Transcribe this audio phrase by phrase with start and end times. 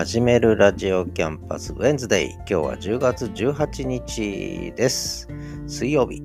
[0.00, 2.30] 始めるラジオキャンパス Wednesday。
[2.30, 5.28] 今日は10月18日です。
[5.66, 6.22] 水曜日。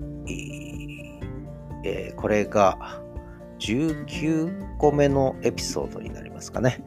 [1.83, 3.01] えーこれが
[3.59, 6.85] 19個目のエピソードになりますかね。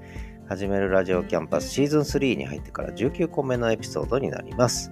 [0.48, 4.90] 始めるラジオキャンパスシーズン3に入ってから19個目のエピソードになります。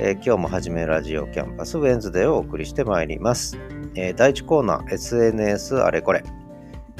[0.00, 3.58] えー今日も始めるラジオキャンパス Wednesday をお送りしてまいります。
[3.94, 6.24] えー第1コーナー SNS あれこれ。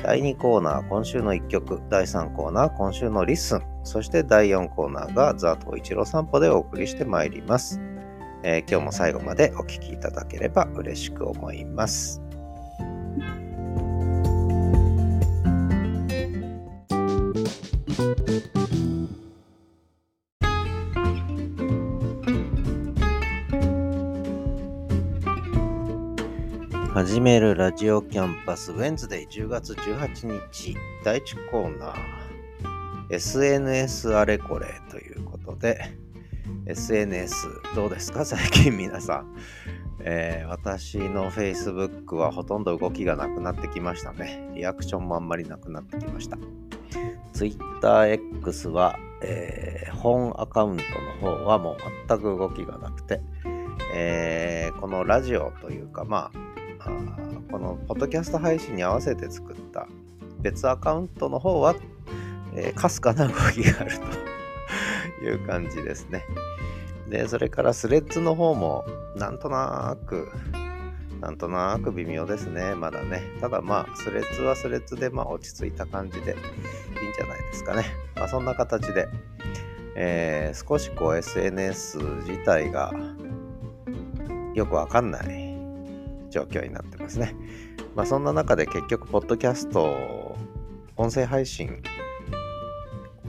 [0.07, 1.83] 第2コーナー今週の1曲。
[1.91, 3.63] 第3コーナー今週のリッスン。
[3.83, 7.81] そして第4コーナーがザ・トウイチロー散歩でお送りしてまいります。
[8.45, 12.23] えー今日も最後までお聴きいただければ嬉しく思います。
[27.07, 31.95] 始めるラジオキャンパスウェンズデイ10月18日第1コーナー。
[33.11, 35.97] SNS あれこれということで
[36.67, 38.25] SNS どうですか？
[38.25, 39.37] 最近皆さん、
[40.01, 44.51] えー私の Facebook はほとんど動きがなくなってきましたね。
[44.57, 46.37] リアクションもあんまりなくなってきました。
[47.35, 50.83] TwitterX は、えー本アカウント
[51.25, 51.77] の方はもう
[52.09, 53.21] 全く動きがなくて、
[53.95, 56.56] えーこのラジオというかまあ
[57.51, 59.87] このポッドキャスト配信に合わせて作った
[60.41, 61.75] 別アカウントの方は、
[62.55, 63.93] えーかすかな動きがある
[65.21, 66.25] と いう感じですね。
[67.09, 68.85] で、それからスレッズの方も
[69.17, 70.29] なんとなく、
[71.21, 73.23] なんとなく微妙ですね、まだね。
[73.41, 76.39] ただまあ、スレッズはスレッズでまあ落ち着いた感じでいいん
[77.17, 77.85] じゃないですかね。
[78.17, 79.09] まあそんな形で、
[79.95, 82.93] えー少しこう SNS 自体が
[84.55, 85.46] よくわかんない
[86.37, 87.35] 状況になってますね。
[87.95, 90.37] まあそんな中で結局、ポッドキャスト、
[90.97, 91.83] 音声配信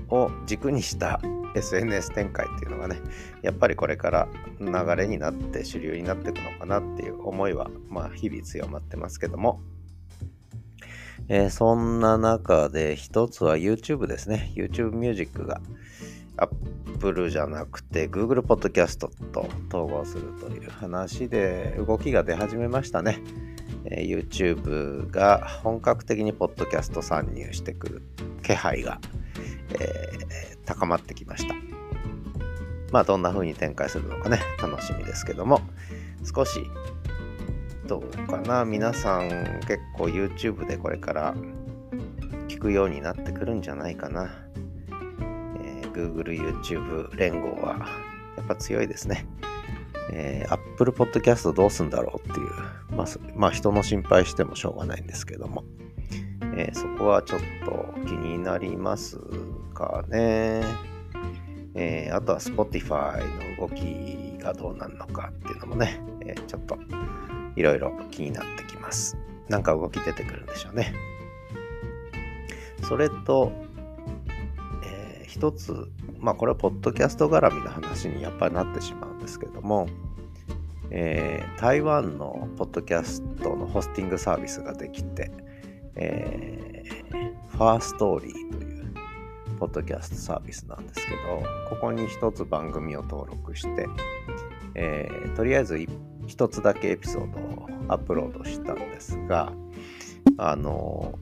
[0.09, 1.21] を軸にした
[1.55, 2.97] SNS 展開っていうのがね、
[3.41, 4.27] やっぱりこれから
[4.59, 9.61] 流れになって主流になっていくのかなっていう思いは、まあ日々強まってますけども、
[11.29, 14.51] えーそんな中で一つは YouTube ですね。
[14.55, 15.61] YouTube Music が
[16.37, 23.19] Apple じゃなくて Google Podcast と統合するという話で動きが出始めましたね。
[23.85, 28.01] え YouTube が本格的にポッドキャスト参入してくる
[28.43, 28.99] 気配が、
[29.71, 31.55] えー高まってきました。
[32.91, 35.61] まあどんな風に展開するのかね楽しみですけども
[36.23, 36.59] 少し
[37.85, 39.29] どうかな皆さん
[39.67, 41.35] 結構 YouTube でこれから
[42.47, 44.29] 聞くようになってくるんじゃないかな。
[45.97, 47.87] Google、YouTube 連合は
[48.37, 49.25] やっぱ強いですね。
[50.11, 52.49] えー Apple Podcast どうすんだろうっていう、
[52.95, 55.63] まあ、まあ人の心配してもしょうがないんですけども、
[56.55, 59.19] えーそこはちょっと気になります
[59.73, 60.63] かね。
[61.73, 63.23] えーあとは Spotify
[63.59, 66.77] の動きがどうなるのかっていうのもね、えちょっと
[67.55, 69.17] いろいろ気になってきます。
[69.49, 70.93] なんか動き出てくるんでしょうね。
[72.87, 73.51] それと、
[75.37, 79.87] 一つ、まあこれはポッドキャスト絡みの話にやっぱりなってしまうんですけども、
[80.89, 85.31] えー台湾のポッドキャストのホスティングサービスができて、
[85.95, 88.93] えーファーストーリーという
[89.59, 93.87] ポッドキャストサービスなんですけど、ここに一つ番組を登録して、
[94.73, 95.87] えーとりあえずい
[96.25, 99.53] 一つだけエピソードをアップロードしたんですが、
[100.39, 101.17] あの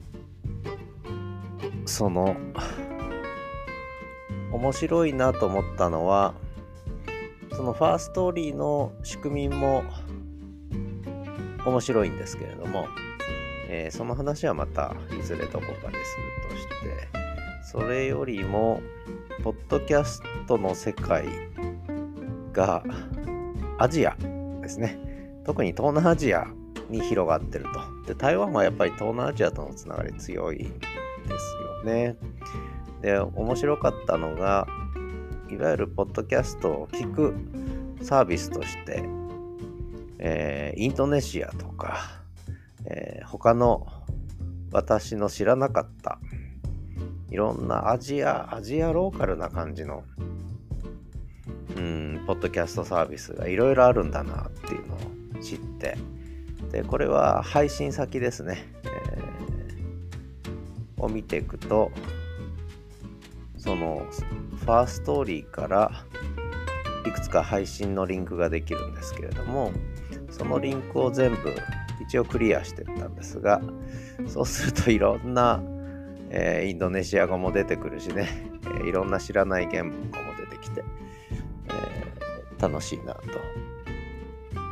[1.84, 2.34] その、
[4.56, 6.34] 面白いなと思ったのは、
[7.52, 9.84] そのファーストーリーの仕組みも
[11.66, 12.86] 面白いんですけれども、
[13.68, 15.92] えーその話はまたいずれどこかでする
[16.50, 17.08] として、
[17.70, 18.80] それよりも、
[19.42, 21.26] ポッドキャストの世界
[22.52, 22.82] が
[23.78, 24.16] アジア
[24.62, 24.98] ですね。
[25.44, 26.46] 特に東南アジア
[26.88, 27.66] に広がってる
[28.04, 28.14] と。
[28.14, 30.88] で、台湾はやっぱり東南アジアとのつながり強いんで
[31.38, 32.16] すよね。
[33.02, 34.66] で、面白かったのが、
[35.50, 37.34] いわゆるポッドキャストを聞く
[38.02, 39.04] サービスとして、
[40.18, 41.98] えーインドネシアとか、
[42.84, 43.86] えー他の
[44.72, 46.18] 私の知らなかった
[47.30, 50.04] いろんなアジア、アジアローカルな感じの、
[51.76, 55.96] うん、ポッドキャストサービスがいろいろあるんだなっていうのを知って、
[56.72, 59.26] で、これは配信先ですね、えー
[60.98, 61.90] を見ていくと、
[63.66, 64.06] その、
[64.64, 65.90] ファーストーリーから
[67.04, 69.72] いくつか配信のリンクができるんですけれども、
[70.30, 71.54] そのリンクを全部
[72.00, 73.60] 一応クリアしてったんですが、
[74.26, 75.60] そうするといろんな
[76.30, 78.28] えー、インドネシア語も出てくるしね、
[78.62, 80.84] えー、いろんな知らない言語も出てきて、
[81.68, 83.22] えー、楽しいなと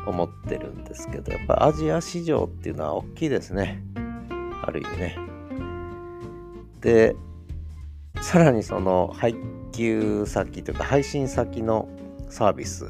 [0.06, 3.82] 思ってるんですけど、やっぱアジア市場っていうのは大きいですね。
[4.62, 5.18] ある意味ね。
[6.80, 7.16] で、
[8.24, 9.36] さらにその配
[9.70, 11.86] 給先というか配信先の
[12.30, 12.86] サービス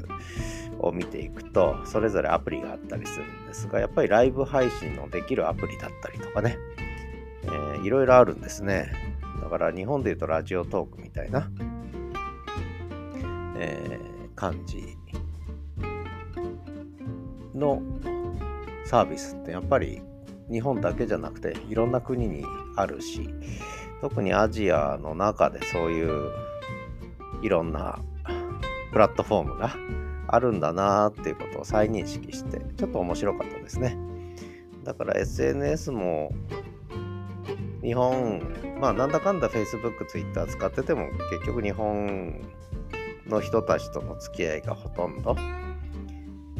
[0.78, 6.56] を見ていくと、それぞれアプリがあったりするんですが、やっぱりライブ配信のできるアプリだったりとかね、
[7.42, 8.92] えー、いろいろあるんですね。
[9.42, 11.50] だから日本で言うとラジオトークみたいな、
[13.58, 14.96] えー、感じ
[17.56, 17.82] の
[18.86, 20.00] サービスってやっぱり
[20.48, 22.44] 日本だけじゃなくていろんな国に
[22.76, 23.28] あるし
[24.04, 26.30] 特にアジアの中でそういう
[27.40, 27.98] いろんな
[28.92, 29.74] プラットフォームが
[30.28, 33.96] あるんだなっていうことを再認識してちょっと面白かったですね。
[34.82, 36.34] だから SNS も
[37.82, 38.42] 日本
[38.78, 42.42] まあなんだかんだ Facebook、Twitter 使ってても結局日本
[43.26, 45.34] の人たちとの付き合いがほとんど。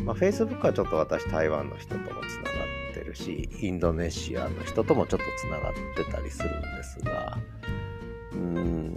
[0.03, 2.54] まあ、Facebook はちょっと私台湾の人ともつなが
[3.15, 7.39] しインドネシアの人ともちょっとつながってたりするんですが
[8.33, 8.97] うん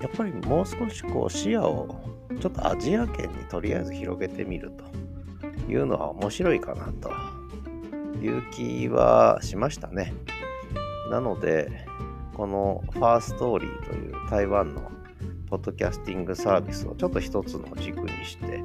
[0.00, 2.00] やっぱりもう少しこう視野を
[2.40, 7.10] ちょっとアジア圏にとりあえず広げてみるというのは面白いかなと
[8.20, 10.12] いう気はしましたね。
[11.10, 11.86] なので
[12.34, 14.90] このファーストーリーという台湾の
[15.48, 18.62] ポッドキャスティングサービスをちょっと一つの軸にして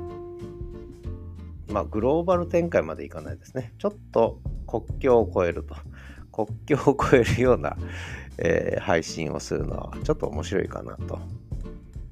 [1.71, 3.73] まあ、グローバル展開までいかないですね。
[3.77, 4.39] ちょっと
[4.69, 5.75] 国境を越えると。
[6.31, 7.75] 国境を越えるような、
[8.37, 11.19] えー、配信をするのはちょっと面白いかなと。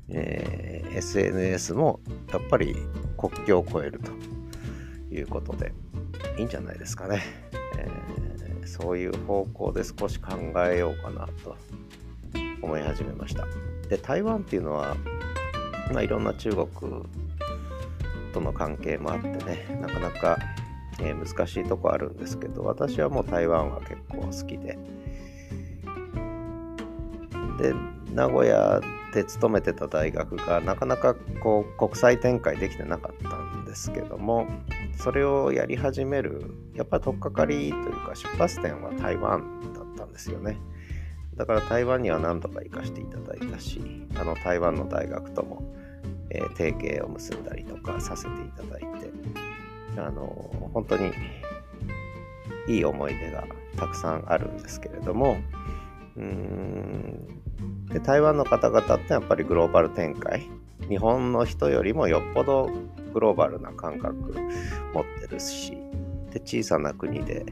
[0.09, 1.99] えー、SNS も
[2.31, 2.75] やっぱり
[3.17, 4.11] 国境を越えると
[5.13, 5.73] いうことで
[6.37, 7.21] いいんじゃないですかね。
[7.77, 10.31] えー、そういう方向で少し考
[10.65, 11.55] えようかなと
[12.61, 13.45] 思い始めました。
[13.89, 14.95] で、台湾っていうのは、
[15.93, 16.67] まあ、いろんな中国
[18.33, 20.37] との関係もあってねなかなか、
[20.99, 24.77] えー、難しいとこあるんですけど私はもう台湾は結構好きで。
[27.57, 27.73] で
[28.13, 28.81] 名古屋
[29.13, 34.47] で勤めてた大学がなかなかこう国際展開できてなかったんですけども
[34.95, 40.57] それをやり始めるやっぱり取っかかりというか出発点は台湾だったんですよね。
[41.35, 43.81] だから台湾には何度か行かせていただいたし
[44.15, 45.75] あの台湾の大学とも
[46.29, 49.11] えー、提携を結んだりとかさせていただいて、
[49.99, 51.11] あの、本当に
[52.67, 53.45] いい思い出が
[53.77, 55.37] たくさんあるんですけれども、
[56.15, 57.41] うん。
[57.89, 60.49] で台湾の方々ってやっぱりグローバル展開。
[60.89, 62.69] 日本の人よりもよっぽど
[63.13, 64.33] グローバルな感覚
[64.93, 65.71] 持ってるし
[66.31, 67.45] で小さな国で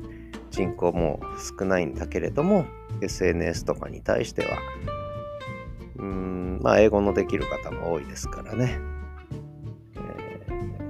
[0.51, 1.19] 人口も
[1.59, 2.65] 少ないんだけれども
[3.01, 4.57] SNS とかに対しては
[5.97, 8.80] うんまあ英語のできる方も多いですからね、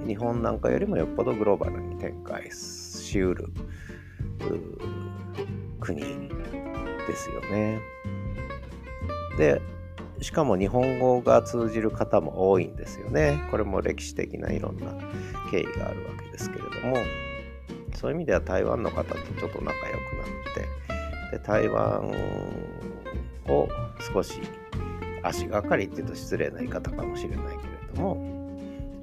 [0.06, 3.50] 日本なんかよりもよっぽどグローバルに展開しうる
[5.80, 6.06] 国で
[7.16, 7.80] すよね。
[9.36, 9.60] で
[10.22, 13.46] しかも日本語が通じる方も多いんですよね。
[13.50, 14.92] これも歴史的ないろんな
[15.50, 16.96] 経緯があるわけですけれども、
[17.94, 19.74] そういう意味では台湾の方とちょっと仲良くなっ
[21.30, 22.10] て、で台湾
[23.48, 23.68] を
[24.00, 24.40] 少し
[25.22, 27.58] 足がかりっていうと失礼な言い方かもしれないけれ
[27.94, 28.35] ども、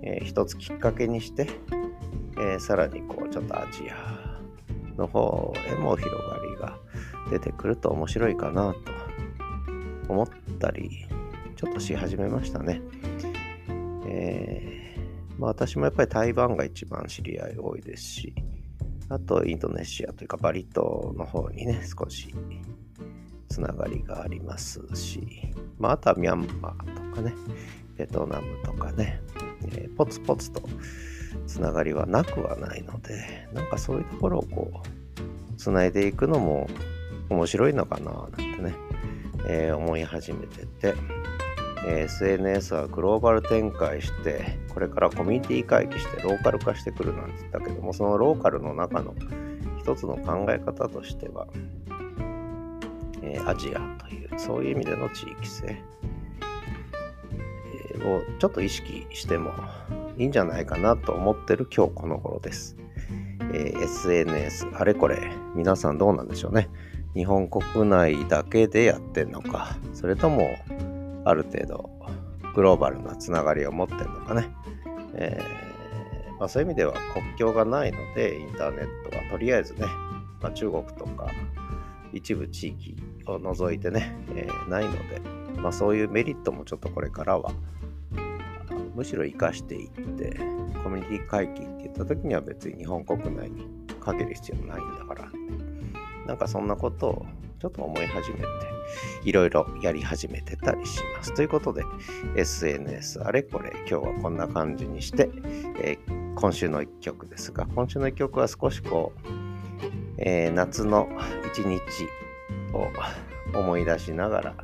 [0.04, 1.48] えー、一つきっかけにして、
[2.38, 4.40] えー、さらにこうちょっとアジア
[4.98, 6.78] の方へも広がりが
[7.32, 10.28] 出てくると面白いかなと思っ
[10.60, 11.08] たり
[11.56, 12.82] ちょっとし始めましたね。
[14.06, 18.36] えー、まあ、私もやっぱり台湾が一番知り合い多いですし
[19.10, 22.34] あとインドネシアというかバリ島の方にね少し
[23.54, 27.34] つながりがありますし、まあ、あとはミャンマーとかね、
[27.96, 29.22] ベトナムとかね、
[29.72, 30.62] えー、ポツポツと
[31.48, 36.70] つながりはなくはないので、なんかそういうところをこう、つないでいくのも
[37.30, 38.76] 面白いのかななんてね、
[39.48, 40.94] えー、思い始めてて、
[41.86, 49.14] えー、SNS はグローバル展開して、これからコミュニティ回帰してローカル化してくるなんて言ったけども、そのローカルの中の
[49.80, 51.48] 一つの考え方としては、
[53.22, 55.82] えアジアという、そういう意味での地域性。
[58.06, 59.52] をちょっと意識しても
[60.18, 62.78] いいんじゃないかなと思ってる今日この頃です。
[63.54, 66.70] えー、SNS、あれこれ、皆さんどうなんでしょうね。
[67.14, 70.48] 日本国内だけでやってんのか、それとも
[71.26, 71.90] ある程度
[72.56, 74.50] グローバルなつながりを持ってんのかね。
[75.16, 79.86] えー、まあ、そういう意味では国境がないので、インターネットはとりあえずね、
[80.42, 81.28] まあ、中国とか
[82.12, 82.96] 一部地域
[83.28, 85.22] を除いてね、えー、ないので、
[85.60, 87.52] まあ、そういうメリットもちょっとこれからは
[88.96, 90.38] むしろ生かしていって
[90.84, 93.68] コミュニティ回帰って言った時には別に日本国内に
[94.00, 95.30] かける必要もないんだから
[96.28, 97.26] なんかそんなことを
[97.60, 98.46] ちょっと思い始めて
[99.24, 101.34] いろいろやり始めてたりします。
[101.34, 101.84] ということで
[102.36, 105.30] SNS あれこれ今日はこんな感じにして、
[105.82, 109.28] えー、今週の一曲ですが今週の一曲は少しこう、
[110.18, 111.08] えー、夏の
[111.54, 111.80] 一日
[112.74, 112.90] を
[113.58, 114.56] 思い出しながら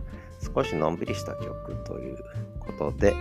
[0.55, 2.17] 少しのんびりした曲という
[2.59, 3.15] ことで、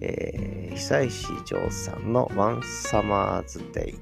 [0.00, 3.98] えー、久石譲さんの One Summer's Day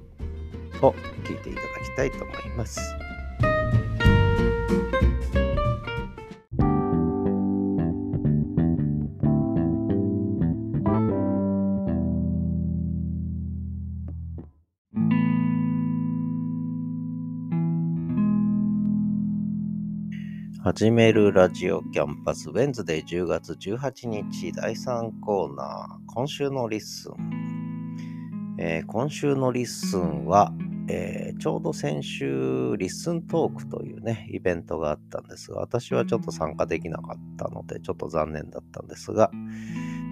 [0.83, 0.95] を聴
[1.33, 3.06] いていただきたいと思います。
[20.79, 30.53] 始めるラジオキャンパス Wednesday 10月18日第3コーナー今週の LISTEN、えー、今週の LISTEN は、
[30.91, 39.31] えー、ちょうど先週 LISTEN トークというねイベントがあったんですが私はちょっと参加できなかったのでちょっと残念だったんですが、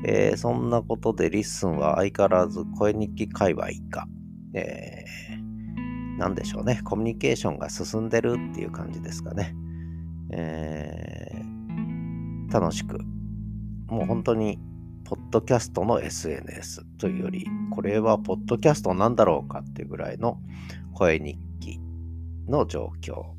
[0.06, 4.06] えー、そんなことで LISTEN は相変わらず声日記界隈が、
[4.54, 9.54] えー、何でしょうねコミュニケーションが進んでるっていう感じですかね。
[10.36, 11.42] え、
[12.52, 12.98] 楽しく、
[13.86, 14.58] もう本当に、
[15.04, 20.40] ポッドキャストの SNS というより、これはポッドキャストなんだろうかっていうぐらいの
[20.94, 21.78] 声日記
[22.48, 23.34] の状況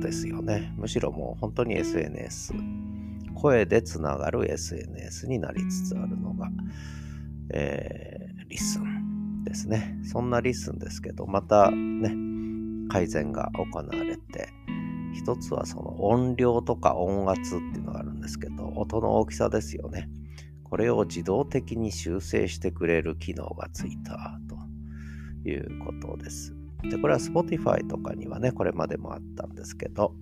[0.00, 0.72] ですよね。
[0.76, 2.52] むしろもう本当に SNS、
[3.34, 6.50] 声でつながる SNS になりつつあるのが、
[7.54, 9.98] えー、リスンですね。
[10.04, 12.14] そんなリスンですけど、またね、
[12.90, 14.48] 改善が行われて、
[15.14, 20.08] 一つはその音量とか音圧っていうのがあるんですけど、音の大きさですよね。
[20.64, 26.54] これを自動的に修正してくれる機能がついたということです。
[26.82, 30.14] で、これは Spotify とかにはね、これまでもあったんですけど、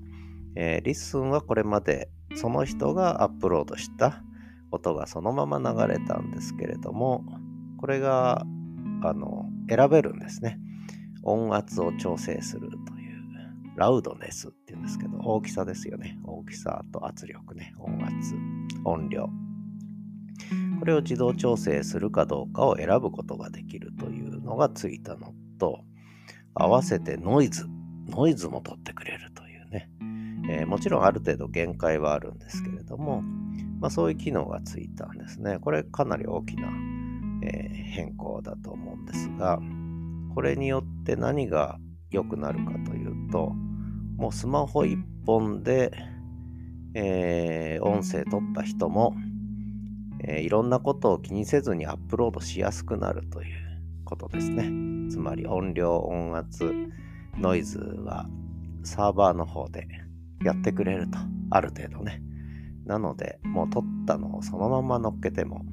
[0.54, 4.23] えー、 LISTEN はこれまでその人がアップロードした
[4.71, 7.25] 音がそのまま流れたんですけれども、
[7.78, 8.45] これが
[9.02, 10.59] あの選べるんですね。
[11.23, 12.98] 音圧を調整すると
[13.79, 16.19] ラウドネスっていうんですけど、大きさですよね。
[16.25, 18.35] 大きさと圧力ね、音圧、
[18.85, 19.31] 音量。
[20.81, 25.81] これを自動調整するかどうかを選ぶことができるというのがついたのと、
[26.55, 27.67] 合わせてノイズ、
[28.09, 29.89] ノイズも取ってくれるというね。
[30.51, 33.23] えー、もちろんある程度限界はあるんですけれども、
[33.81, 35.59] まあ、そういう機能がついたんですね。
[35.61, 36.69] これかなり大きな、
[37.45, 39.61] えー、変更だと思うんですが、
[40.35, 41.79] これによって何が
[42.11, 43.53] 良くなるかというと、
[44.19, 45.93] もうスマホ1本で、
[46.95, 49.15] えー、音声取った人も、
[50.25, 53.57] えー、いろんなことを気にせずにアップロードしやすくなるという
[54.05, 54.65] ことですね。
[55.09, 56.75] つまり音量、音圧、
[57.39, 58.27] ノイズは
[58.83, 59.87] サーバーの方で
[60.45, 61.19] やってくれると。
[61.51, 62.21] ある程度ね。
[62.87, 65.65] なので、もう撮ったのをそのまま乗っけても、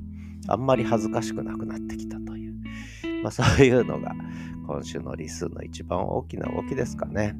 [0.47, 2.53] あんまり恥ずかしくなくなってきたという、
[3.23, 4.13] まあそういうのが
[4.67, 7.35] 今週の LISTEN の一番大きな動きですかね。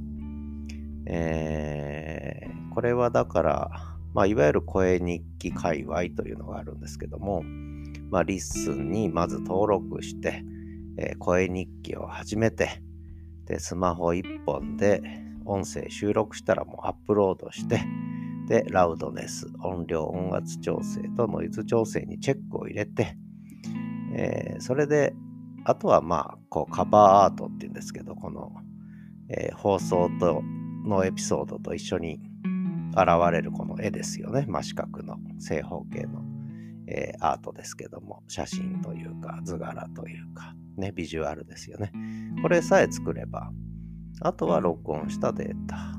[1.08, 3.72] えー、これはだから、
[4.14, 7.44] まあ、いわゆる声日記界隈というのがあるんですけども、
[8.10, 10.44] まあ、 LISTEN にまず登録して、
[10.98, 12.82] えー、声日記を始めて、
[13.46, 15.02] で、スマホ1本で
[15.46, 17.82] 音声収録したらもうアップロードして、
[18.48, 23.18] で、ラウドネス、音量、音圧調整とノイズ調整にチェックを入れて、
[24.16, 25.14] えー、それで、
[25.64, 28.54] あとはまあ、こうカバーアートっていうんですけど、この、
[29.30, 30.44] えー、放送と
[30.86, 32.20] のエピソードと一緒に
[32.92, 34.46] 現れるこの絵ですよね。
[34.48, 36.22] 真四角の正方形の、
[36.88, 41.92] えー、アートですけども、写真というか図柄というか、ね、ビジュアルですよね。
[42.42, 43.52] これさえ作れば、
[44.22, 45.96] あとは録音したデータ。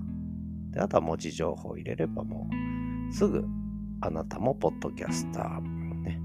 [0.76, 2.48] であとは文字情報を入れればも
[3.10, 3.44] うすぐ
[4.02, 5.60] あなたもポッドキャスター、
[6.02, 6.20] ね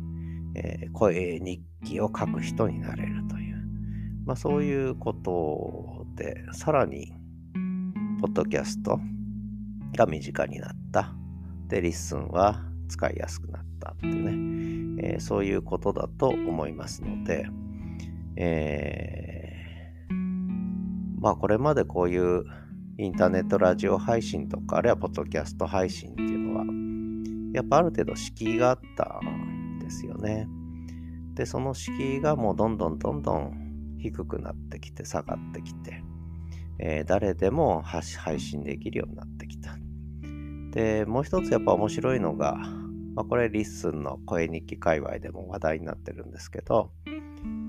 [0.55, 3.55] えー、声日記を書く人になれるという、
[4.25, 7.13] まあ、そういうことでさらに
[8.21, 8.99] ポッドキャスト
[9.97, 11.11] が身近になった。
[11.67, 14.31] で、 LISTEN は使いやすくなったってね、
[15.01, 17.47] えー、そういうことだと思いますので、
[18.35, 20.13] えー、
[21.19, 22.43] まあこれまでこういう
[22.99, 26.65] インターネットラジオ配信とか、あるいはポッドキャスト配信っていうのは、
[27.55, 30.47] やっぱある程度敷居があったんですよね。
[31.33, 36.03] で、その敷居がもうどんどんどんどん低くなってきて、下がってきて、
[36.83, 39.77] えー、誰でも配信できるようになってきた。
[40.71, 42.55] で、もう一つやっぱ面白いのが、
[43.13, 46.91] まあ、これ LISTEN の声日記界隈でも話題になってるんですけど、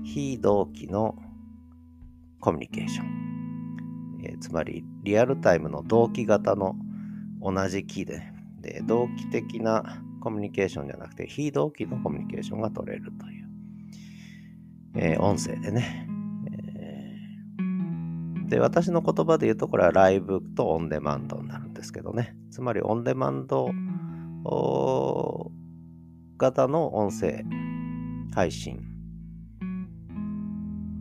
[0.03, 1.15] 非同期の
[2.39, 3.23] コミュニケーション。
[4.25, 6.75] えー、つまり、リアルタイムの同期型の
[7.39, 8.23] 同じキーで、
[8.61, 13.49] で同期的なコミュニケーションじゃなくて、非同期のコミュニケーションが取れるという、
[14.95, 16.07] えー、音声でね、
[18.53, 22.35] で、私の言葉で言うと、これはライブとオンデマンドになるんですけどね。
[22.51, 23.71] つまり、オンデマンド
[26.37, 27.43] 型の音声
[28.31, 28.79] 配信。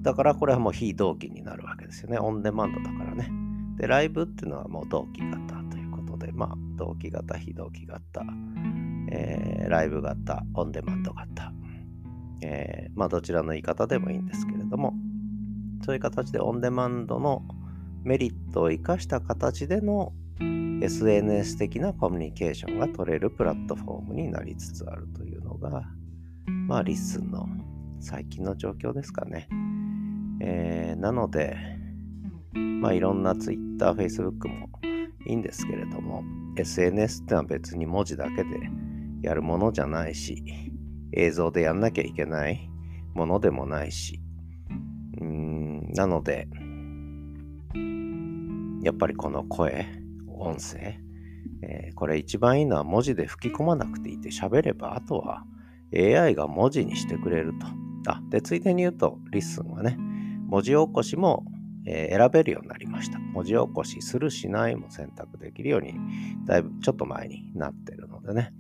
[0.00, 2.18] だから、これはもう非同期になるわけですよね。
[2.18, 3.30] オンデマンドだからね。
[3.76, 8.24] で、ライブっていうのはもう同期型ということで、まあ、同期型、非同期型、
[9.10, 11.52] えー、ライブ型、オンデマンド型。
[12.40, 14.94] えー、まあ、どちらの言い方でもいいんですけれども、
[15.84, 17.42] そういう形でオンデマンドの
[18.04, 20.12] メリットを生かした形での
[20.82, 25.82] SNS 的なコミュニケーションが取れるプラットフォームになりつつあるというのが、
[26.46, 27.46] まあ、 LISTEN の
[28.00, 29.48] 最近の状況ですかね。
[30.40, 31.56] えー、なので、
[32.52, 34.68] まあ、いろんな Twitter、Facebook も
[35.24, 36.24] いいんですけれども、
[36.56, 38.50] SNS ってのは別に文字だけで
[39.22, 40.42] やるものじゃないし、
[41.12, 42.68] 映像でやんなきゃいけない
[43.14, 44.20] ものでもないし、
[45.92, 46.48] なので、
[48.82, 49.86] やっぱりこの声、
[50.28, 50.98] 音声、
[51.62, 55.44] えー、これ一番いいのは文字で吹き込まなくていいって喋れば、あとは
[55.94, 57.66] AI が文字にしてくれると。
[58.10, 59.96] あ、で、ついでに言うと、 LISTEN はね、
[60.48, 61.44] 文字起こしも、
[61.86, 63.18] えー、選べるようになりました。
[63.18, 65.94] 文字起こしするしないも選択できるように、
[66.46, 68.52] だいぶちょっと前になってるのでね。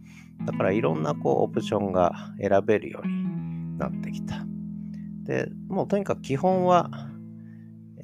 [0.44, 4.46] だからいろんなこうオプションが選べるようになってきた。
[5.24, 6.90] で、もうとにかく基本は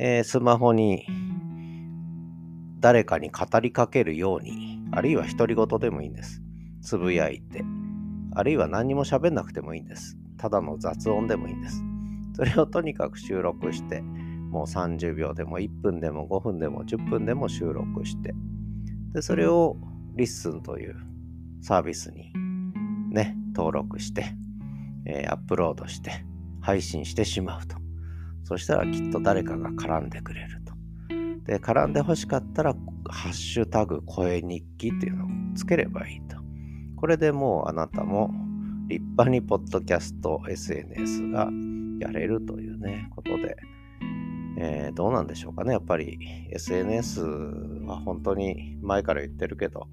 [0.01, 1.07] えー、スマホに
[2.81, 6.41] 誰かに語りかけるように、あるいは独り言でもいいんです。
[6.81, 7.65] つぶやいて、
[8.35, 10.17] あるいは何も喋んなくてもいいんです。
[10.37, 11.83] ただの雑音でもいいんです。
[12.35, 18.35] それをとにかく収録して、もう30秒でも1分でも5分でも10分でも収録して、
[19.13, 19.77] で、それを
[20.15, 20.97] LISTEN という
[21.61, 22.33] サービスに
[23.11, 24.37] ね、登録して、
[25.05, 26.25] えー、アップロードして、
[26.61, 27.88] 配信してしまうと。
[28.49, 30.73] そしたらきっと誰かが絡んでくれると。
[31.45, 32.75] で、絡んで欲しかったら、
[33.07, 36.39] ハッシュタグ声日記っていうのをつければいいと。
[36.97, 38.31] これでもうあなたも
[38.89, 41.51] 立派にポッドキャスト SNS が
[42.01, 43.55] やれるというね、ことで、
[44.57, 45.73] えー、どうなんでしょうかね。
[45.73, 46.19] やっぱり
[46.51, 49.89] SNS は本当に前から言ってるけど、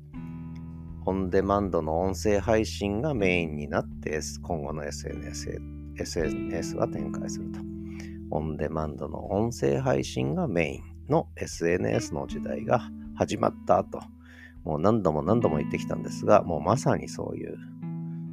[1.06, 5.62] オンデマンドの音声配信がメインになって、今後の SNS,
[6.00, 7.75] SNS は展開すると。
[8.32, 14.00] オンデマンドの音声配信がメインの SNS の時代が始まったと、
[14.64, 17.58] もう何度も何度も言ってきたんですが、もうまさにそういう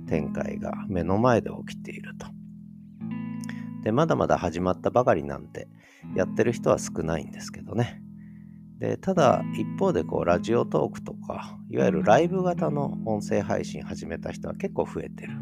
[0.08, 2.26] 展開が目の前で起きていると。
[3.82, 5.68] で、まだまだ始まったばかりなんて、
[6.16, 8.00] やってる人は少ないんですけどね。
[8.78, 15.32] で、ただ、一方でこう、ラジオトークとか、いわゆるライブ型の音声配信始めた人は結構増えてる。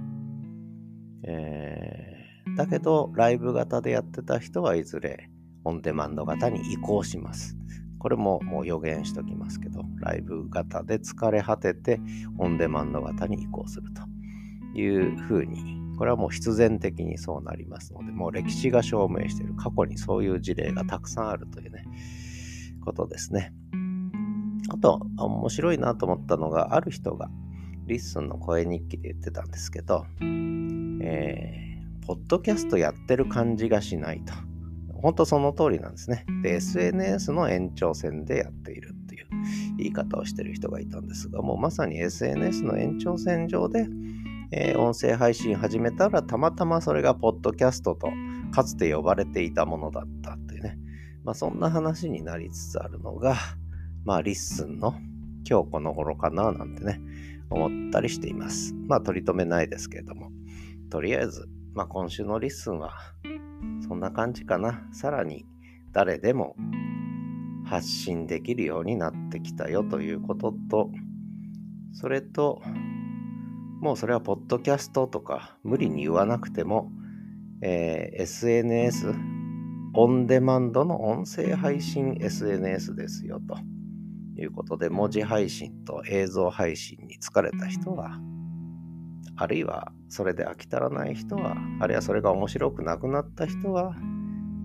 [1.24, 5.30] えーだけど、ライブ型でやってた人はいずれ
[5.64, 7.56] オンデマンド型に移行します。
[7.98, 12.00] これももう予言しときますけど、ライブ型で疲れ果てて
[12.38, 21.84] オンデマンド型に移行するというふうに、これはもう必然的にそうなりますので、もう歴史が証明している過去にそういう事例がたくさんあるというね、
[22.84, 23.52] ことですね。
[24.70, 27.30] あと、面白いなと思ったのが、ある人が
[27.86, 30.06] LISTEN の声日記で言ってたんですけど、
[31.02, 31.69] えー
[32.06, 34.32] ポッドキャストやってる感じがしないと。
[35.00, 36.26] 本当その通りなんですね。
[36.42, 39.26] で、SNS の延長線でやっているっていう
[39.78, 43.86] 言い方をしてる人がいたんですが、もうまさに SNS の延長線上で、
[44.52, 48.08] えー、音声配信始めたら、たまたまそれがポッドキャストと
[48.50, 50.78] かつて呼ばれていたものだったっていうね。
[51.24, 53.36] まあそんな話になりつつあるのが、
[54.04, 54.94] まあ LISTEN の
[55.48, 57.00] 今日この頃かななんてね、
[57.48, 58.74] 思ったりしています。
[58.86, 60.30] まあ取り留めないですけれども、
[60.90, 62.92] とりあえずまあ、今週の LISTEN は
[63.86, 64.88] そんな感じかな。
[64.92, 65.46] さらに
[65.92, 66.56] 誰でも
[67.64, 70.90] 発信できるようになってきたよということと、
[71.92, 72.62] それと、
[73.80, 76.90] もうそれはポッドキャストとか無理に言わなくても、
[77.62, 79.14] えー、SNS、
[79.94, 83.56] オンデマンドの音声配信 SNS ですよと
[84.40, 88.18] いうことで、文字配信と映像配信に疲れた人は、
[89.42, 93.96] あるいはそれで飽き足らない人は、あるいはそれが面白くなくなった人は、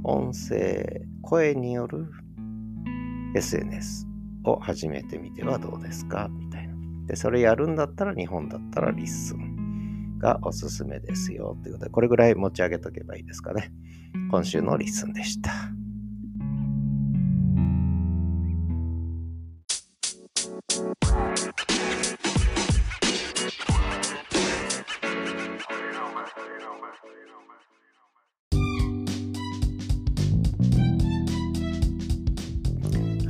[0.03, 2.11] 音声、声による
[3.35, 4.05] SNS
[4.43, 6.27] を始めてみてはどうですか？
[6.29, 6.75] みたいな。
[7.07, 11.57] で、それやるんだったら日本だったら LISTEN がおすすめですよ。
[11.63, 13.71] ということで、これぐらい持ち上げとけばいいですかね。
[14.29, 15.51] 今週の LISTEN でした。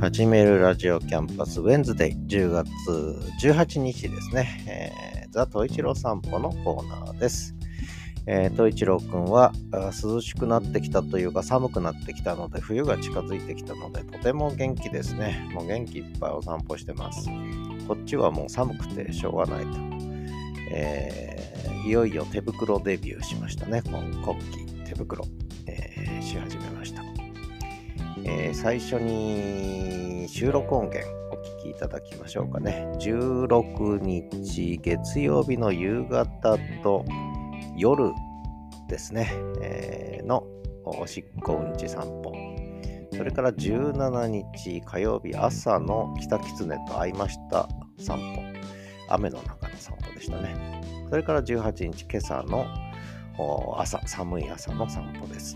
[0.06, 2.68] 始めるラジオキャンパス Wednesday 10月
[3.42, 7.56] 18日ですね、えー、ザ・トイチロー散歩のコーナーです。
[8.28, 9.52] えー、トイチロー君は
[10.00, 15.50] 涼しくなってきたというか寒くなってきたので冬が近づいてきたのでとても元気ですね。
[15.52, 17.28] もう元気いっぱいお散歩してます。
[17.88, 19.70] こっちはもう寒くてしょうがないと。
[20.70, 23.82] えー、いよいよ手袋デビューしましたね。
[23.84, 25.24] 今国旗手袋、
[25.66, 26.65] えー、し始め。
[28.28, 32.88] えー、最初に収録音源お聴きいただきましょうかね。
[32.98, 37.04] 16日月曜日の夕方と
[37.76, 38.10] 夜
[38.88, 39.30] ですね、
[39.62, 40.44] えー、の
[40.84, 42.34] おしっこうんち散歩。
[43.12, 48.42] それから17日火曜日朝の北狐と会いました散歩。
[49.08, 50.82] 雨の中の散歩でしたね。
[51.08, 52.66] それから18日今朝の
[53.78, 55.54] 朝、寒い朝の散歩です。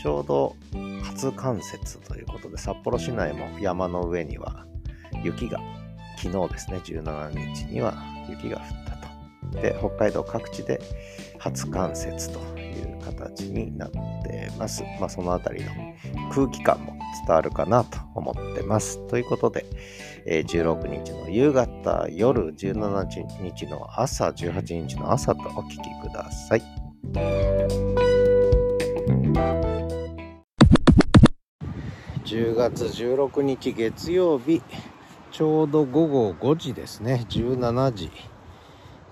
[0.00, 0.56] ちょうど
[1.02, 4.64] 初冠雪ということで、札幌市内も山の上には
[5.22, 5.60] 雪が、
[6.16, 7.94] 昨日ですね、17日には
[8.28, 9.60] 雪が降ったと。
[9.60, 10.80] で、北海道各地で
[11.38, 14.82] 初冠雪という形になってます。
[14.98, 15.70] まあ、そのあたりの
[16.32, 19.06] 空気感も伝わるかなと思ってます。
[19.08, 19.66] ということで、
[20.24, 26.62] え16日の夕方、夜、17日の朝、18日の朝とお聞きください。
[32.30, 34.62] 10月16日月曜日、
[35.32, 38.12] ちょうど午後5時ですね、17時。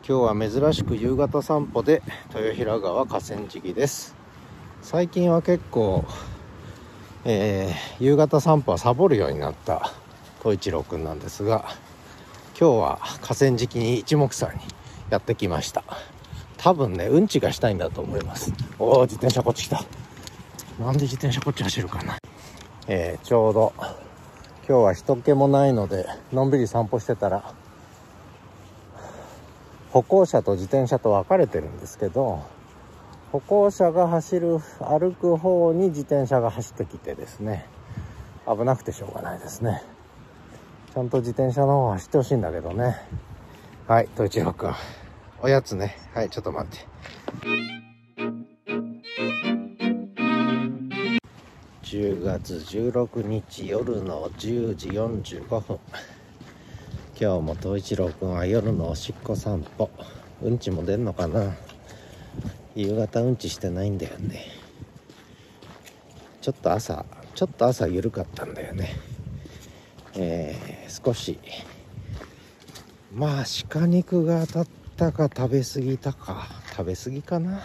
[0.08, 2.00] 今日は珍しく夕方散歩で
[2.32, 4.14] 豊平川河川敷です。
[4.82, 6.04] 最近は結構、
[7.24, 9.90] えー、夕方散歩はサボるようになった
[10.38, 11.64] 統一郎くんなんですが、
[12.56, 14.60] 今日は河川敷に一目散に
[15.10, 15.82] やってきました。
[16.56, 18.52] 多分ね、うんちがしたいんだと思います。
[18.78, 19.82] おお、自転車こっち来た。
[20.78, 22.16] なんで自転車こっち走るかな。
[22.90, 23.74] えー、ちょうど
[24.66, 27.54] 今日は人気もないのでのんびり散歩してたら
[29.90, 32.46] 歩行者と自転車と分かれてるんですけど
[33.30, 37.66] 歩行者が走る歩く方に自転車が走ってきてですね
[38.46, 39.82] 危なくてしょうがないですね。
[40.94, 42.96] ちゃんと自転車の方走ってほしいんだけどね。
[43.86, 44.72] はい統一郎君。
[45.42, 45.98] おやつね。
[46.14, 47.77] はいちょっと待って。
[51.98, 55.80] 10月16日夜の10時45分
[57.20, 59.90] 今日も東一郎くんは夜のおしっこ散歩。
[60.40, 61.56] うんちも出んのかな？
[62.76, 64.46] 夕方うんちしてないんだよね。
[66.40, 68.94] ちょっと朝ちょっと朝緩かったんだよね。
[70.14, 71.40] えー、少し。
[73.12, 76.46] まあ鹿肉が当たったか食べ過ぎたか。
[76.76, 77.60] 食べ過ぎかな。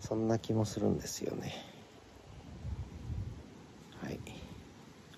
[0.00, 1.69] そんな気もするんですよね。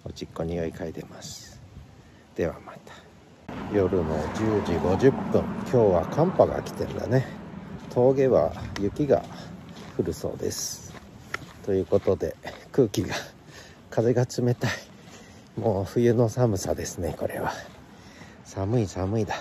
[0.04, 1.60] おちっこ匂い嗅いでます。
[2.34, 2.92] ではまた
[3.72, 5.42] 夜の10時50分。
[5.42, 7.24] 今日は寒波が来てるんだね。
[7.90, 9.22] 峠は雪が
[9.96, 10.92] 降るそうです。
[11.64, 12.34] ということで
[12.72, 13.14] 空気が
[13.90, 14.70] 風が冷たい。
[15.56, 17.52] もう冬の寒さですねこれは。
[18.44, 19.36] 寒い寒いだ。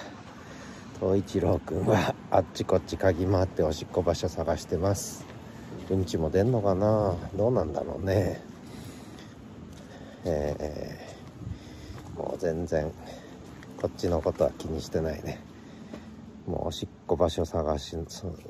[0.99, 5.25] 東一郎くんはあっちこっち嗅ぎ回っておしっこ場所探してます。
[5.89, 7.15] うんちも出んのかな？
[7.35, 8.50] どうなんだろうね。
[10.25, 12.91] えー、もう全然
[13.81, 15.39] こっちのことは気にしてないね。
[16.47, 17.97] もうおしっこ場所探し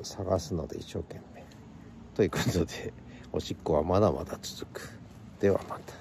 [0.02, 1.44] 探すので一生懸命。
[2.14, 2.92] ということで
[3.32, 4.90] おしっこはまだまだ続く。
[5.40, 5.94] ではまた。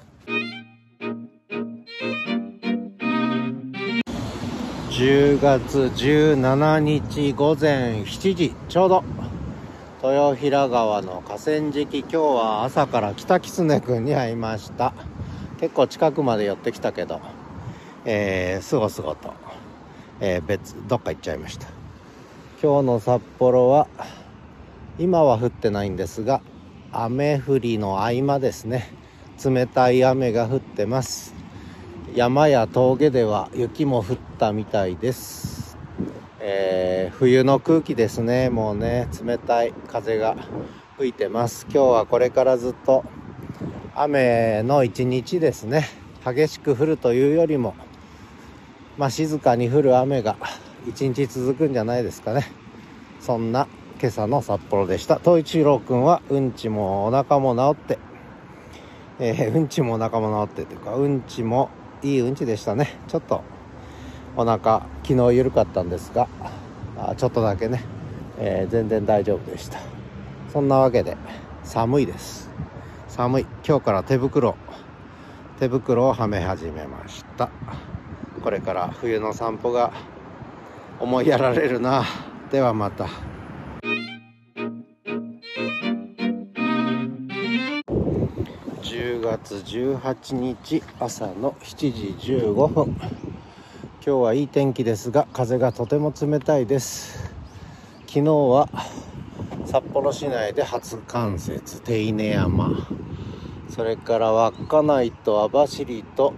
[4.92, 9.04] 10月17日午前7時ちょうど。
[10.04, 14.94] 豊平川の河川敷今日は朝から北狐くんに会いました。
[15.62, 17.22] 結構近くまで寄ってきたけど、
[18.04, 19.36] えー、すごすごと、
[20.20, 21.68] えー、別、どっか行っちゃいました。
[22.64, 23.86] 今日の札幌は、
[24.98, 26.42] 今は降ってないんですが、
[26.92, 28.92] 雨降りの合間ですね。
[29.46, 31.36] 冷たい雨が降ってます。
[32.16, 35.78] 山や峠では雪も降ったみたいです。
[36.40, 38.50] えー、冬の空気ですね。
[38.50, 40.36] もうね、冷たい風が
[40.98, 41.68] 吹いてます。
[41.72, 43.06] 今日はこれからずっと
[43.94, 45.86] 雨の一日ですね。
[46.26, 47.76] 激しく降るというよりも
[48.98, 50.38] まあ静かに降る雨が
[50.88, 52.46] 一日続くんじゃないですかね。
[53.20, 53.68] そんな
[54.00, 55.20] 今朝の札幌でした。
[55.20, 58.00] 東一郎くんはうんちもお腹も治って
[59.20, 61.70] えー、うんちもお腹も治ってというかうんちも
[62.02, 62.98] いいうんちでしたね。
[63.08, 63.44] ちょっと
[64.38, 66.30] お腹昨日緩かったんですが
[66.98, 67.84] あちょっとだけね、
[68.40, 69.80] えー、全然大丈夫でした。
[70.54, 71.18] そんなわけで
[71.64, 72.50] 寒いです。
[73.12, 73.46] 寒い。
[73.68, 74.56] 今日から手袋。
[75.60, 77.50] 手袋をはめ始めました。
[78.42, 79.92] これから冬の散歩が
[80.98, 82.06] 思いやられるな。
[82.52, 83.08] ではまた。
[88.82, 92.96] 10月18日朝の7時15分。
[92.96, 93.12] 今
[94.04, 97.30] 日はいい天気ですが風がとても冷たいです。
[98.08, 98.70] 昨日は
[99.72, 102.72] 札幌市内で初冠雪手稲山。
[103.70, 106.34] それから稚内と網走と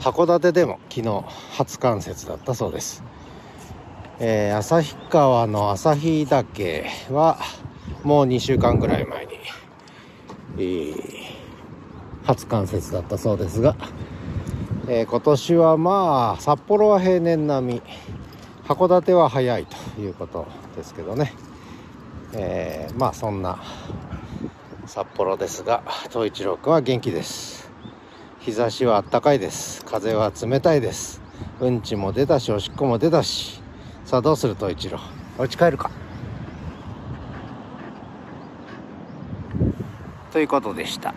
[0.00, 1.24] 函館でも昨日
[1.56, 3.02] 初冠雪だったそうです、
[4.18, 7.38] えー、旭川の旭岳は
[8.02, 9.32] もう2週間ぐらい前に、
[10.58, 10.94] えー、
[12.24, 13.76] 初冠雪だったそうですが、
[14.88, 17.82] えー、今年はまあ札幌は平年並み
[18.66, 21.32] 函館は早いということですけどね、
[22.32, 23.60] えー、まあそんな
[24.86, 27.70] 札幌ですが東一郎君は元気です。
[28.40, 29.84] 日差しは暖かいです。
[29.84, 31.20] 風は冷たいです。
[31.60, 33.62] うんちも出たしおしっこも出たし。
[34.04, 34.98] さあどうする東一郎？
[35.38, 35.90] お家帰るか。
[40.32, 41.12] ということでした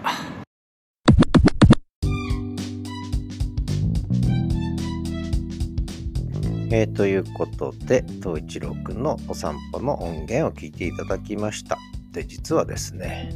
[6.76, 11.78] えー、ということで、東一郎くんのお散歩の音源を聞いていただきました。
[12.12, 13.30] で、実はですね、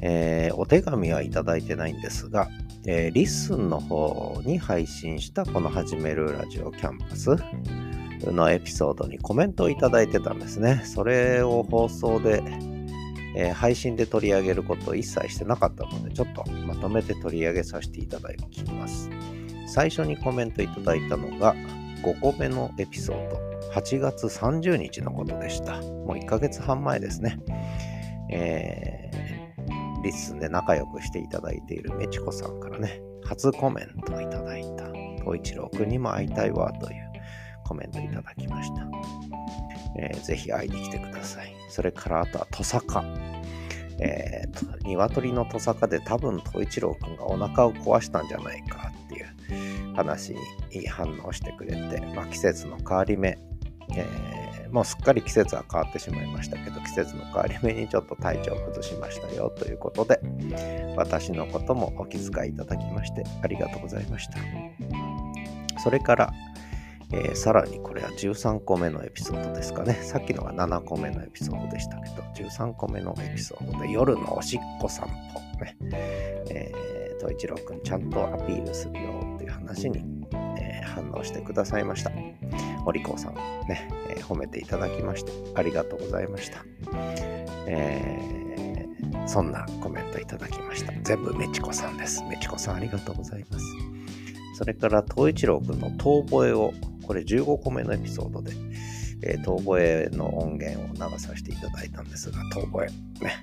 [0.00, 2.48] えー、お手紙はいただいてないんですが、
[2.86, 7.36] えー、 LISTEN の方に配信したこのはじめるラジオキャンパス
[8.30, 10.82] のエピソードにコメントをいただいてたんですね。
[10.84, 12.40] それを放送で、
[13.34, 19.10] えー、配信で取り上げることを一切してなかったので、ちょっとまとめて取り上げさせていただきます。
[19.66, 21.56] 最初にコメントいただいたのが、
[22.04, 23.38] 5個目のエピソード、
[23.72, 25.80] 8月30日のことでした。
[25.80, 27.38] もう1ヶ月半前ですね。
[28.30, 29.14] えー
[30.04, 34.86] リッスンで仲良くしていただいているメチコさんからね、初コメントをいただいた、
[35.20, 37.12] 東一郎くんにも会いたいわという
[37.64, 38.86] コメントいただきました。
[39.98, 41.54] えー、ぜひ会いに来てください。
[41.70, 43.02] それからあとはトサカ。
[44.00, 48.83] えーと、鶏のトサカで多分東一郎くんがお腹を壊したんじゃないか
[49.94, 50.34] 話
[50.72, 53.38] に反応してくれて、まあ、季節の変わり目、
[53.96, 60.18] えーもうすっかり季節は変わってしまいましたけど、季節の変わり目にちょっと体調を崩しましたよということで、
[60.96, 64.38] 私のこともお気遣いいただきましてありがとうございました。
[65.80, 66.32] それから、
[67.12, 69.94] えー、さらにこれは13個目のエピソードですかね。
[70.02, 75.76] さっきのが7個目のエピソードでしたけど、13個目のエピソードで夜のおしっこ散歩ね、
[76.50, 79.98] えー、一郎くんちゃんとアピールするよって話に、
[80.58, 82.12] えー、反応してくださいました。
[82.86, 83.34] お利口さん
[83.66, 86.64] ね、えー、褒めていただきましてありがとうございました。
[87.66, 90.92] えー、そんなコメントいただきました。
[91.02, 92.22] 全部メチコさんです。
[92.24, 93.64] メチコさんありがとうございます。
[94.56, 96.72] それから、東一郎くんの遠吠えを、
[97.06, 98.52] これ15個目のエピソードで、
[99.22, 103.42] えー、遠吠えの音源を流させていただいたんですが、遠吠え、ね、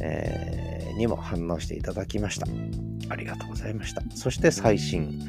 [0.00, 2.46] えー、にも反応していただきました。
[3.08, 4.02] ありがとうございました。
[4.14, 5.20] そして最新、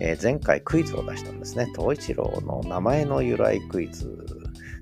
[0.00, 1.70] えー、前回クイズを出したんですね。
[1.76, 4.26] 東一郎の名前の由来クイズ、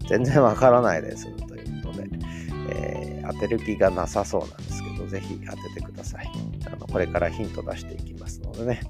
[0.08, 2.08] 全然わからないですということで、
[2.70, 6.30] えー、当てる気がなさそうなんですけど、ぜひ当ててください。
[6.66, 8.80] あのこれからヒント出していきますのでね、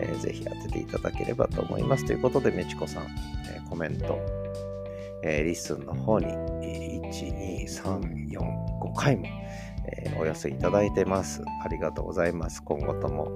[0.00, 2.04] えー、ぜひ当てていただければと思います。
[2.04, 3.04] ということで、めちこさん、
[3.52, 4.18] えー、コメント、
[5.22, 8.38] えー、 LISTEN の方に、1、2、3、4、
[8.80, 9.26] 5回も、
[9.90, 11.42] えー、お寄せいただいてます。
[11.64, 12.62] ありがとうございます。
[12.62, 13.32] 今後とも、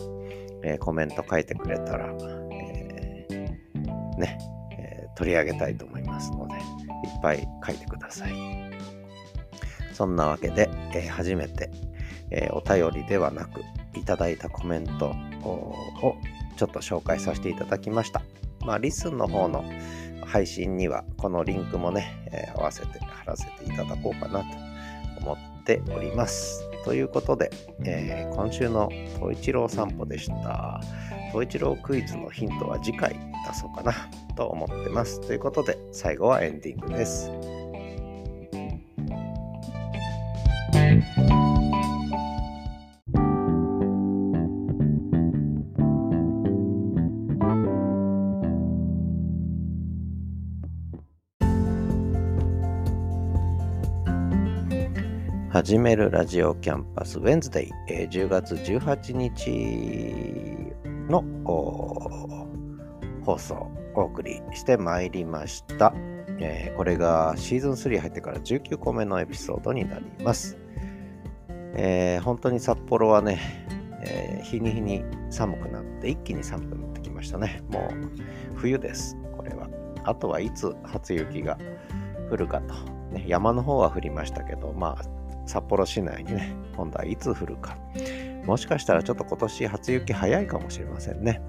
[0.62, 2.15] えー、コメント書いてくれたら、
[2.53, 4.38] えー、ね、
[4.79, 6.61] え、取り上げたいと思いますので、いっ
[7.23, 8.33] ぱい書いてください。
[9.93, 11.71] そんなわけで、え初めて、
[12.31, 13.62] えお便りではなく、
[13.95, 15.75] いただいたコメントを
[16.57, 18.23] ちょっと紹介させていただきました。
[18.65, 19.65] まあ、リスンの方の
[20.25, 24.72] 配信には、このリンクもね、え合わせて貼らせていただこうかなと
[25.64, 26.68] ております。
[26.85, 27.51] ということで、
[27.85, 30.81] えー、今週の東一郎散歩でした。
[31.31, 33.14] 東一郎クイズのヒントは次回
[33.48, 33.94] 出そうかな
[34.37, 35.20] と思ってます。
[35.20, 37.31] ということで、最後はエンディングです。
[55.64, 60.75] 始めるラジオキャンパスウェンズデイ、えー、10月18日
[61.09, 61.22] の
[63.25, 65.94] 放送お送りしてまいりました、
[66.40, 70.59] えー、これがシーズン3入ってから19個目のエピソードになります。
[71.77, 73.38] えー、本当に札幌はね、
[74.05, 77.62] えー、日に日に寒くなって、一気に寒くなってきましたね。
[77.68, 79.68] もう冬です、これは。
[80.03, 81.57] あとはいつ初雪が
[82.33, 82.75] 降るかと。
[83.12, 87.76] ね、山の方は降りましたけど、まあ、札幌市内にね、今度はいつ降るか。
[88.44, 91.40] もしかしたらちょっと今年初雪早いかもしれませんね。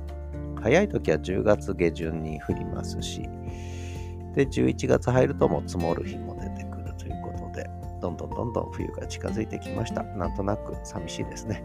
[0.62, 3.22] 早い時は10月下旬に降りますし、
[4.34, 7.70] で、11月入るともう積もる日も出てくるということで、
[8.02, 10.04] どんどんどんどん冬が近づいてきました。
[10.04, 11.64] なんとなく寂しいですね。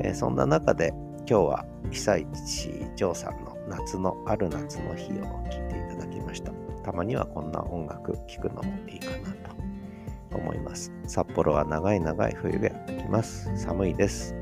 [0.00, 0.92] えー、そんな中で
[1.28, 6.52] 今日は被災地ジョーさんの夏のある夏の日を聴いていただきました。
[6.84, 9.45] たまにはこんな音楽聴くのもいいかなと
[10.32, 10.92] 思います。
[11.06, 13.50] 札幌は長い長い冬がやってきます。
[13.56, 14.34] 寒いです。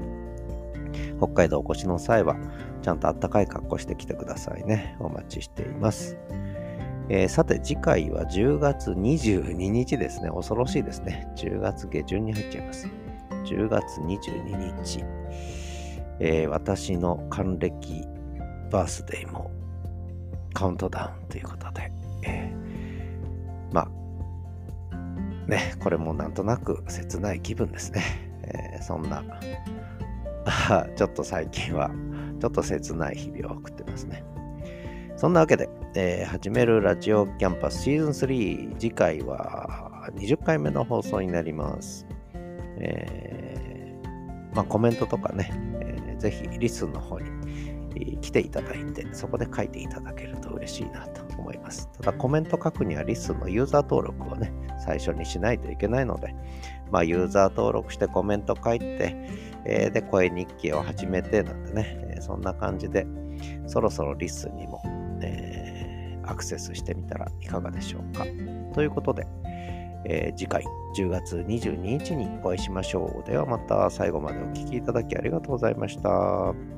[1.19, 2.37] 北海道お越しの際は、
[2.83, 4.97] ちゃんとあったかい格好してきてくださいね。
[5.01, 6.17] お待ちしています。
[7.09, 10.31] えー、さて次回は10月22日ですね。
[10.31, 11.29] 恐ろしいですね。
[11.37, 12.89] 10月下旬に入っちゃいます。
[13.45, 15.05] 10月22日、
[16.19, 18.05] えー、私の還暦
[18.71, 19.51] バースデーも
[20.55, 21.93] カウントダウンということで、
[22.23, 23.89] えー、まあ、
[25.47, 28.03] ね、これもなんとなく切ない気分ですね。
[28.43, 29.23] えー、そんな、
[30.97, 31.91] ちょっと最近は、
[32.41, 34.25] ちょっと切ない日々を送ってますね。
[35.17, 42.07] そんなわけで、えー、始めるラジオキャンパスシーズン3、次回は20回目の放送になります。
[42.79, 51.89] えー、まあ、コメントとかね、えー、ぜひリスンの方に来ていただいて、そこで書いていただけると嬉しいなと思います。
[51.99, 54.53] ただコメント書くにはリスンのユーザー登録をね、
[54.85, 56.35] 最初にしないといけないので、
[56.91, 59.17] まあ、ユーザー登録してコメント書いて、
[59.65, 63.07] えー、で、声日記を始めてなんてね、えー、そんな感じで、
[63.67, 64.83] そろそろリスンにも、
[65.23, 68.25] えー、アクセスしてみたらいかがでしょうか。
[68.75, 69.27] ということで、
[70.07, 70.65] えー、次回
[70.97, 73.31] 10月22日にお会いしましょう。
[73.31, 76.74] ではまた最後までお聴きいただきありがとうございました。